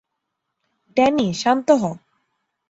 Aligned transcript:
Danny, 0.97 1.27
শান্ত 1.33 1.67
হ। 1.81 1.83